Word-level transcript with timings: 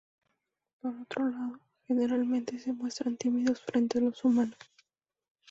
Por 0.81 0.95
otro 0.99 1.29
lado 1.29 1.59
generalmente 1.87 2.57
se 2.57 2.73
muestran 2.73 3.17
tímidos 3.17 3.61
frente 3.61 3.99
a 3.99 4.01
los 4.01 4.25
humanos. 4.25 4.57